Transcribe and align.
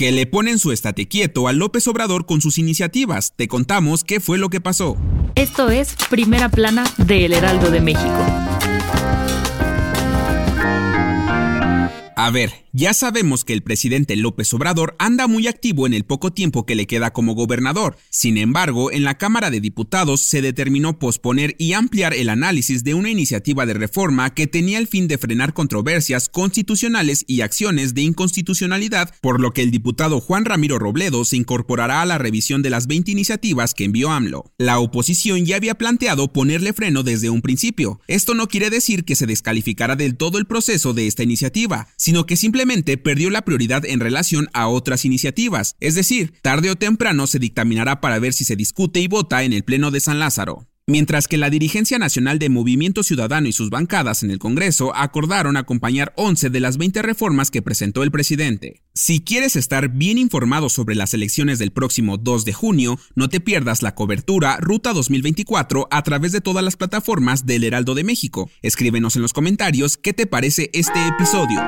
Que 0.00 0.12
le 0.12 0.24
ponen 0.24 0.58
su 0.58 0.72
estate 0.72 1.08
quieto 1.08 1.46
a 1.46 1.52
López 1.52 1.86
Obrador 1.86 2.24
con 2.24 2.40
sus 2.40 2.56
iniciativas. 2.56 3.34
Te 3.36 3.48
contamos 3.48 4.02
qué 4.02 4.18
fue 4.18 4.38
lo 4.38 4.48
que 4.48 4.58
pasó. 4.58 4.96
Esto 5.34 5.68
es 5.68 5.94
Primera 6.08 6.48
Plana 6.48 6.84
de 6.96 7.26
El 7.26 7.34
Heraldo 7.34 7.70
de 7.70 7.82
México. 7.82 8.24
A 12.16 12.30
ver, 12.32 12.50
ya 12.72 12.94
sabemos 12.94 13.44
que 13.44 13.52
el 13.52 13.62
presidente 13.62 14.14
López 14.14 14.54
Obrador 14.54 14.94
anda 15.00 15.26
muy 15.26 15.48
activo 15.48 15.88
en 15.88 15.94
el 15.94 16.04
poco 16.04 16.32
tiempo 16.32 16.66
que 16.66 16.76
le 16.76 16.86
queda 16.86 17.12
como 17.12 17.34
gobernador. 17.34 17.96
Sin 18.10 18.38
embargo, 18.38 18.92
en 18.92 19.02
la 19.02 19.18
Cámara 19.18 19.50
de 19.50 19.60
Diputados 19.60 20.20
se 20.20 20.40
determinó 20.40 20.98
posponer 21.00 21.56
y 21.58 21.72
ampliar 21.72 22.14
el 22.14 22.28
análisis 22.28 22.84
de 22.84 22.94
una 22.94 23.10
iniciativa 23.10 23.66
de 23.66 23.74
reforma 23.74 24.34
que 24.34 24.46
tenía 24.46 24.78
el 24.78 24.86
fin 24.86 25.08
de 25.08 25.18
frenar 25.18 25.52
controversias 25.52 26.28
constitucionales 26.28 27.24
y 27.26 27.40
acciones 27.40 27.94
de 27.94 28.02
inconstitucionalidad, 28.02 29.12
por 29.20 29.40
lo 29.40 29.52
que 29.52 29.62
el 29.62 29.72
diputado 29.72 30.20
Juan 30.20 30.44
Ramiro 30.44 30.78
Robledo 30.78 31.24
se 31.24 31.36
incorporará 31.36 32.02
a 32.02 32.06
la 32.06 32.18
revisión 32.18 32.62
de 32.62 32.70
las 32.70 32.86
20 32.86 33.10
iniciativas 33.10 33.74
que 33.74 33.84
envió 33.84 34.10
AMLO. 34.10 34.52
La 34.58 34.78
oposición 34.78 35.44
ya 35.44 35.56
había 35.56 35.74
planteado 35.74 36.32
ponerle 36.32 36.72
freno 36.72 37.02
desde 37.02 37.30
un 37.30 37.42
principio. 37.42 38.00
Esto 38.06 38.34
no 38.34 38.46
quiere 38.46 38.70
decir 38.70 39.04
que 39.04 39.16
se 39.16 39.26
descalificara 39.26 39.96
del 39.96 40.16
todo 40.16 40.38
el 40.38 40.46
proceso 40.46 40.94
de 40.94 41.08
esta 41.08 41.24
iniciativa, 41.24 41.88
sino 41.96 42.26
que 42.26 42.36
simplemente 42.36 42.59
perdió 43.02 43.30
la 43.30 43.42
prioridad 43.42 43.84
en 43.84 44.00
relación 44.00 44.48
a 44.52 44.68
otras 44.68 45.04
iniciativas, 45.04 45.76
es 45.80 45.94
decir, 45.94 46.32
tarde 46.42 46.70
o 46.70 46.76
temprano 46.76 47.26
se 47.26 47.38
dictaminará 47.38 48.00
para 48.00 48.18
ver 48.18 48.32
si 48.32 48.44
se 48.44 48.56
discute 48.56 49.00
y 49.00 49.08
vota 49.08 49.42
en 49.42 49.52
el 49.52 49.64
Pleno 49.64 49.90
de 49.90 50.00
San 50.00 50.18
Lázaro 50.18 50.70
mientras 50.90 51.28
que 51.28 51.38
la 51.38 51.50
dirigencia 51.50 51.98
nacional 51.98 52.38
de 52.38 52.48
Movimiento 52.48 53.02
Ciudadano 53.02 53.48
y 53.48 53.52
sus 53.52 53.70
bancadas 53.70 54.22
en 54.22 54.30
el 54.30 54.38
Congreso 54.38 54.94
acordaron 54.94 55.56
acompañar 55.56 56.12
11 56.16 56.50
de 56.50 56.60
las 56.60 56.76
20 56.76 57.00
reformas 57.02 57.50
que 57.50 57.62
presentó 57.62 58.02
el 58.02 58.10
presidente. 58.10 58.82
Si 58.92 59.20
quieres 59.20 59.56
estar 59.56 59.88
bien 59.88 60.18
informado 60.18 60.68
sobre 60.68 60.96
las 60.96 61.14
elecciones 61.14 61.58
del 61.58 61.70
próximo 61.70 62.18
2 62.18 62.44
de 62.44 62.52
junio, 62.52 62.98
no 63.14 63.28
te 63.28 63.40
pierdas 63.40 63.82
la 63.82 63.94
cobertura 63.94 64.58
Ruta 64.60 64.92
2024 64.92 65.88
a 65.90 66.02
través 66.02 66.32
de 66.32 66.40
todas 66.40 66.64
las 66.64 66.76
plataformas 66.76 67.46
del 67.46 67.64
Heraldo 67.64 67.94
de 67.94 68.04
México. 68.04 68.50
Escríbenos 68.62 69.16
en 69.16 69.22
los 69.22 69.32
comentarios 69.32 69.96
qué 69.96 70.12
te 70.12 70.26
parece 70.26 70.70
este 70.72 71.06
episodio. 71.06 71.60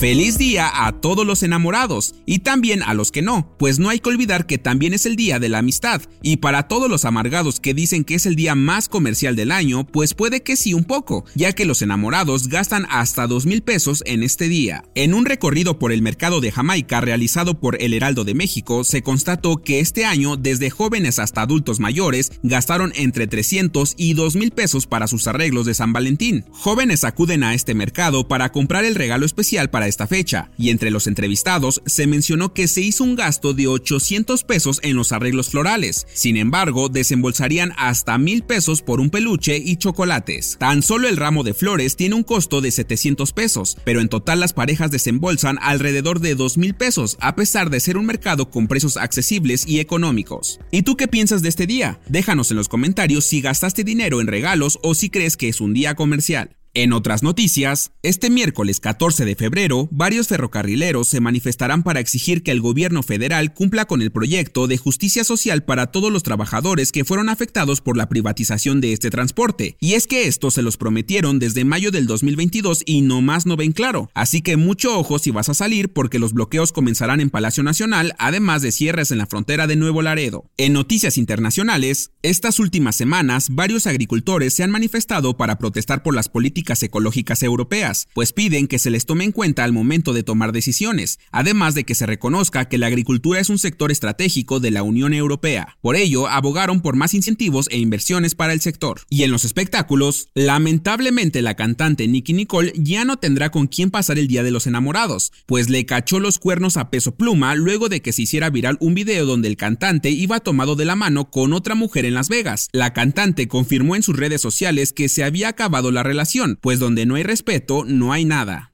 Feliz 0.00 0.38
día 0.38 0.86
a 0.86 0.92
todos 0.92 1.26
los 1.26 1.42
enamorados 1.42 2.14
y 2.24 2.38
también 2.38 2.82
a 2.82 2.94
los 2.94 3.12
que 3.12 3.20
no, 3.20 3.54
pues 3.58 3.78
no 3.78 3.90
hay 3.90 3.98
que 3.98 4.08
olvidar 4.08 4.46
que 4.46 4.56
también 4.56 4.94
es 4.94 5.04
el 5.04 5.14
día 5.14 5.38
de 5.38 5.50
la 5.50 5.58
amistad. 5.58 6.00
Y 6.22 6.38
para 6.38 6.68
todos 6.68 6.88
los 6.88 7.04
amargados 7.04 7.60
que 7.60 7.74
dicen 7.74 8.04
que 8.04 8.14
es 8.14 8.24
el 8.24 8.34
día 8.34 8.54
más 8.54 8.88
comercial 8.88 9.36
del 9.36 9.52
año, 9.52 9.86
pues 9.86 10.14
puede 10.14 10.42
que 10.42 10.56
sí 10.56 10.72
un 10.72 10.84
poco, 10.84 11.26
ya 11.34 11.52
que 11.52 11.66
los 11.66 11.82
enamorados 11.82 12.48
gastan 12.48 12.86
hasta 12.88 13.26
dos 13.26 13.44
mil 13.44 13.60
pesos 13.60 14.02
en 14.06 14.22
este 14.22 14.48
día. 14.48 14.84
En 14.94 15.12
un 15.12 15.26
recorrido 15.26 15.78
por 15.78 15.92
el 15.92 16.00
mercado 16.00 16.40
de 16.40 16.50
Jamaica 16.50 17.02
realizado 17.02 17.60
por 17.60 17.76
El 17.82 17.92
Heraldo 17.92 18.24
de 18.24 18.32
México, 18.32 18.84
se 18.84 19.02
constató 19.02 19.58
que 19.58 19.80
este 19.80 20.06
año, 20.06 20.38
desde 20.38 20.70
jóvenes 20.70 21.18
hasta 21.18 21.42
adultos 21.42 21.78
mayores, 21.78 22.32
gastaron 22.42 22.94
entre 22.96 23.26
300 23.26 23.96
y 23.98 24.14
2 24.14 24.36
mil 24.36 24.50
pesos 24.50 24.86
para 24.86 25.08
sus 25.08 25.26
arreglos 25.26 25.66
de 25.66 25.74
San 25.74 25.92
Valentín. 25.92 26.46
Jóvenes 26.52 27.04
acuden 27.04 27.44
a 27.44 27.52
este 27.52 27.74
mercado 27.74 28.28
para 28.28 28.50
comprar 28.50 28.86
el 28.86 28.94
regalo 28.94 29.26
especial 29.26 29.68
para 29.68 29.89
esta 29.90 30.06
fecha, 30.06 30.50
y 30.56 30.70
entre 30.70 30.90
los 30.90 31.06
entrevistados 31.06 31.82
se 31.84 32.06
mencionó 32.06 32.54
que 32.54 32.66
se 32.66 32.80
hizo 32.80 33.04
un 33.04 33.16
gasto 33.16 33.52
de 33.52 33.66
800 33.66 34.44
pesos 34.44 34.80
en 34.82 34.96
los 34.96 35.12
arreglos 35.12 35.50
florales. 35.50 36.06
Sin 36.14 36.38
embargo, 36.38 36.88
desembolsarían 36.88 37.72
hasta 37.76 38.16
mil 38.16 38.42
pesos 38.42 38.80
por 38.80 39.00
un 39.00 39.10
peluche 39.10 39.58
y 39.58 39.76
chocolates. 39.76 40.56
Tan 40.58 40.82
solo 40.82 41.08
el 41.08 41.16
ramo 41.16 41.42
de 41.42 41.54
flores 41.54 41.96
tiene 41.96 42.14
un 42.14 42.22
costo 42.22 42.60
de 42.60 42.70
700 42.70 43.32
pesos, 43.32 43.76
pero 43.84 44.00
en 44.00 44.08
total 44.08 44.40
las 44.40 44.52
parejas 44.52 44.90
desembolsan 44.90 45.58
alrededor 45.60 46.20
de 46.20 46.34
2 46.34 46.56
mil 46.58 46.74
pesos, 46.74 47.18
a 47.20 47.36
pesar 47.36 47.70
de 47.70 47.80
ser 47.80 47.96
un 47.96 48.06
mercado 48.06 48.50
con 48.50 48.68
precios 48.68 48.96
accesibles 48.96 49.66
y 49.66 49.80
económicos. 49.80 50.60
¿Y 50.70 50.82
tú 50.82 50.96
qué 50.96 51.08
piensas 51.08 51.42
de 51.42 51.48
este 51.48 51.66
día? 51.66 52.00
Déjanos 52.08 52.50
en 52.50 52.56
los 52.56 52.68
comentarios 52.68 53.24
si 53.24 53.40
gastaste 53.40 53.84
dinero 53.84 54.20
en 54.20 54.26
regalos 54.26 54.78
o 54.82 54.94
si 54.94 55.10
crees 55.10 55.36
que 55.36 55.48
es 55.48 55.60
un 55.60 55.74
día 55.74 55.94
comercial. 55.94 56.56
En 56.72 56.92
otras 56.92 57.24
noticias, 57.24 57.90
este 58.04 58.30
miércoles 58.30 58.78
14 58.78 59.24
de 59.24 59.34
febrero, 59.34 59.88
varios 59.90 60.28
ferrocarrileros 60.28 61.08
se 61.08 61.18
manifestarán 61.18 61.82
para 61.82 61.98
exigir 61.98 62.44
que 62.44 62.52
el 62.52 62.60
gobierno 62.60 63.02
federal 63.02 63.52
cumpla 63.54 63.86
con 63.86 64.02
el 64.02 64.12
proyecto 64.12 64.68
de 64.68 64.78
justicia 64.78 65.24
social 65.24 65.64
para 65.64 65.88
todos 65.88 66.12
los 66.12 66.22
trabajadores 66.22 66.92
que 66.92 67.04
fueron 67.04 67.28
afectados 67.28 67.80
por 67.80 67.96
la 67.96 68.08
privatización 68.08 68.80
de 68.80 68.92
este 68.92 69.10
transporte. 69.10 69.78
Y 69.80 69.94
es 69.94 70.06
que 70.06 70.28
esto 70.28 70.52
se 70.52 70.62
los 70.62 70.76
prometieron 70.76 71.40
desde 71.40 71.64
mayo 71.64 71.90
del 71.90 72.06
2022 72.06 72.84
y 72.86 73.00
no 73.00 73.20
más 73.20 73.46
no 73.46 73.56
ven 73.56 73.72
claro. 73.72 74.08
Así 74.14 74.40
que 74.40 74.56
mucho 74.56 74.96
ojo 74.96 75.18
si 75.18 75.32
vas 75.32 75.48
a 75.48 75.54
salir 75.54 75.92
porque 75.92 76.20
los 76.20 76.34
bloqueos 76.34 76.70
comenzarán 76.70 77.18
en 77.18 77.30
Palacio 77.30 77.64
Nacional, 77.64 78.14
además 78.20 78.62
de 78.62 78.70
cierres 78.70 79.10
en 79.10 79.18
la 79.18 79.26
frontera 79.26 79.66
de 79.66 79.74
Nuevo 79.74 80.02
Laredo. 80.02 80.44
En 80.56 80.74
noticias 80.74 81.18
internacionales, 81.18 82.12
estas 82.22 82.60
últimas 82.60 82.94
semanas 82.94 83.48
varios 83.50 83.88
agricultores 83.88 84.54
se 84.54 84.62
han 84.62 84.70
manifestado 84.70 85.36
para 85.36 85.58
protestar 85.58 86.04
por 86.04 86.14
las 86.14 86.28
políticas 86.28 86.59
ecológicas 86.82 87.42
europeas, 87.42 88.08
pues 88.14 88.32
piden 88.32 88.66
que 88.66 88.78
se 88.78 88.90
les 88.90 89.06
tome 89.06 89.24
en 89.24 89.32
cuenta 89.32 89.64
al 89.64 89.72
momento 89.72 90.12
de 90.12 90.22
tomar 90.22 90.52
decisiones, 90.52 91.18
además 91.32 91.74
de 91.74 91.84
que 91.84 91.94
se 91.94 92.06
reconozca 92.06 92.68
que 92.68 92.78
la 92.78 92.86
agricultura 92.86 93.40
es 93.40 93.50
un 93.50 93.58
sector 93.58 93.90
estratégico 93.90 94.60
de 94.60 94.70
la 94.70 94.82
Unión 94.82 95.14
Europea. 95.14 95.76
Por 95.80 95.96
ello, 95.96 96.28
abogaron 96.28 96.80
por 96.80 96.96
más 96.96 97.14
incentivos 97.14 97.66
e 97.70 97.78
inversiones 97.78 98.34
para 98.34 98.52
el 98.52 98.60
sector. 98.60 99.00
Y 99.08 99.22
en 99.22 99.30
los 99.30 99.44
espectáculos, 99.44 100.28
lamentablemente 100.34 101.42
la 101.42 101.54
cantante 101.54 102.06
Nicky 102.06 102.32
Nicole 102.32 102.72
ya 102.76 103.04
no 103.04 103.16
tendrá 103.16 103.50
con 103.50 103.66
quién 103.66 103.90
pasar 103.90 104.18
el 104.18 104.28
Día 104.28 104.42
de 104.42 104.50
los 104.50 104.66
Enamorados, 104.66 105.32
pues 105.46 105.68
le 105.68 105.86
cachó 105.86 106.20
los 106.20 106.38
cuernos 106.38 106.76
a 106.76 106.90
peso 106.90 107.14
pluma 107.14 107.54
luego 107.54 107.88
de 107.88 108.00
que 108.02 108.12
se 108.12 108.22
hiciera 108.22 108.50
viral 108.50 108.76
un 108.80 108.94
video 108.94 109.26
donde 109.26 109.48
el 109.48 109.56
cantante 109.56 110.10
iba 110.10 110.40
tomado 110.40 110.76
de 110.76 110.84
la 110.84 110.96
mano 110.96 111.30
con 111.30 111.52
otra 111.52 111.74
mujer 111.74 112.04
en 112.04 112.14
Las 112.14 112.28
Vegas. 112.28 112.68
La 112.72 112.92
cantante 112.92 113.48
confirmó 113.48 113.96
en 113.96 114.02
sus 114.02 114.16
redes 114.16 114.40
sociales 114.40 114.92
que 114.92 115.08
se 115.08 115.24
había 115.24 115.48
acabado 115.48 115.90
la 115.90 116.02
relación, 116.02 116.49
pues 116.56 116.78
donde 116.78 117.06
no 117.06 117.14
hay 117.14 117.22
respeto, 117.22 117.84
no 117.86 118.12
hay 118.12 118.24
nada. 118.24 118.72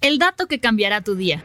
El 0.00 0.18
dato 0.18 0.46
que 0.46 0.60
cambiará 0.60 1.02
tu 1.02 1.14
día. 1.14 1.44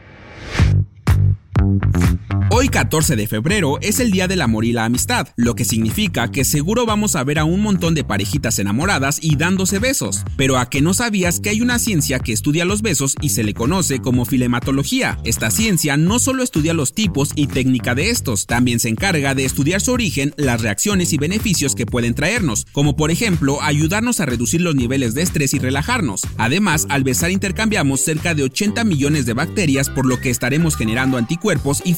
Hoy 2.60 2.70
14 2.70 3.14
de 3.14 3.28
febrero 3.28 3.78
es 3.82 4.00
el 4.00 4.10
Día 4.10 4.26
del 4.26 4.42
Amor 4.42 4.64
y 4.64 4.72
la 4.72 4.84
Amistad, 4.84 5.28
lo 5.36 5.54
que 5.54 5.64
significa 5.64 6.32
que 6.32 6.44
seguro 6.44 6.86
vamos 6.86 7.14
a 7.14 7.22
ver 7.22 7.38
a 7.38 7.44
un 7.44 7.60
montón 7.60 7.94
de 7.94 8.02
parejitas 8.02 8.58
enamoradas 8.58 9.20
y 9.22 9.36
dándose 9.36 9.78
besos, 9.78 10.24
pero 10.36 10.58
a 10.58 10.68
que 10.68 10.80
no 10.80 10.92
sabías 10.92 11.38
que 11.38 11.50
hay 11.50 11.60
una 11.60 11.78
ciencia 11.78 12.18
que 12.18 12.32
estudia 12.32 12.64
los 12.64 12.82
besos 12.82 13.14
y 13.20 13.28
se 13.28 13.44
le 13.44 13.54
conoce 13.54 14.00
como 14.00 14.24
filematología. 14.24 15.20
Esta 15.22 15.52
ciencia 15.52 15.96
no 15.96 16.18
solo 16.18 16.42
estudia 16.42 16.74
los 16.74 16.94
tipos 16.94 17.30
y 17.36 17.46
técnica 17.46 17.94
de 17.94 18.10
estos, 18.10 18.46
también 18.46 18.80
se 18.80 18.88
encarga 18.88 19.36
de 19.36 19.44
estudiar 19.44 19.80
su 19.80 19.92
origen, 19.92 20.34
las 20.36 20.60
reacciones 20.60 21.12
y 21.12 21.16
beneficios 21.16 21.76
que 21.76 21.86
pueden 21.86 22.14
traernos, 22.14 22.66
como 22.72 22.96
por 22.96 23.12
ejemplo 23.12 23.62
ayudarnos 23.62 24.18
a 24.18 24.26
reducir 24.26 24.62
los 24.62 24.74
niveles 24.74 25.14
de 25.14 25.22
estrés 25.22 25.54
y 25.54 25.60
relajarnos. 25.60 26.22
Además, 26.38 26.88
al 26.88 27.04
besar 27.04 27.30
intercambiamos 27.30 28.00
cerca 28.00 28.34
de 28.34 28.42
80 28.42 28.82
millones 28.82 29.26
de 29.26 29.34
bacterias 29.34 29.88
por 29.88 30.06
lo 30.06 30.20
que 30.20 30.30
estaremos 30.30 30.74
generando 30.74 31.18
anticuerpos 31.18 31.82
y 31.84 31.94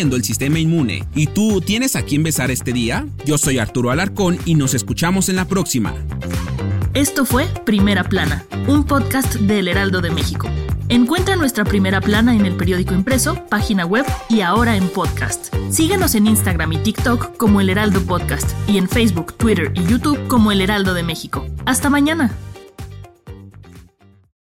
el 0.00 0.24
sistema 0.24 0.58
inmune. 0.58 1.04
¿Y 1.14 1.26
tú 1.26 1.60
tienes 1.60 1.94
a 1.94 2.02
quién 2.02 2.22
besar 2.22 2.50
este 2.50 2.72
día? 2.72 3.06
Yo 3.26 3.36
soy 3.36 3.58
Arturo 3.58 3.90
Alarcón 3.90 4.38
y 4.46 4.54
nos 4.54 4.74
escuchamos 4.74 5.28
en 5.28 5.36
la 5.36 5.44
próxima. 5.44 5.94
Esto 6.94 7.24
fue 7.24 7.46
Primera 7.64 8.04
Plana, 8.04 8.46
un 8.66 8.84
podcast 8.84 9.34
del 9.34 9.68
Heraldo 9.68 10.00
de 10.00 10.10
México. 10.10 10.48
Encuentra 10.88 11.36
nuestra 11.36 11.64
primera 11.64 12.00
plana 12.00 12.34
en 12.34 12.46
el 12.46 12.56
periódico 12.56 12.94
impreso, 12.94 13.44
página 13.48 13.86
web 13.86 14.04
y 14.28 14.40
ahora 14.40 14.76
en 14.76 14.88
podcast. 14.88 15.54
Síguenos 15.70 16.16
en 16.16 16.26
Instagram 16.26 16.72
y 16.72 16.78
TikTok 16.78 17.36
como 17.36 17.60
El 17.60 17.70
Heraldo 17.70 18.00
Podcast 18.00 18.50
y 18.68 18.76
en 18.78 18.88
Facebook, 18.88 19.34
Twitter 19.34 19.70
y 19.76 19.84
YouTube 19.84 20.26
como 20.26 20.50
El 20.50 20.60
Heraldo 20.60 20.94
de 20.94 21.04
México. 21.04 21.46
Hasta 21.64 21.90
mañana. 21.90 22.34